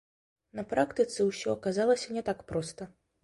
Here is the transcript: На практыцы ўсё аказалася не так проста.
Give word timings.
На 0.59 0.63
практыцы 0.71 1.27
ўсё 1.27 1.47
аказалася 1.57 2.17
не 2.17 2.25
так 2.31 2.43
проста. 2.53 2.89